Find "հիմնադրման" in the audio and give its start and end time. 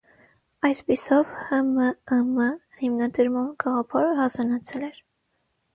2.81-3.55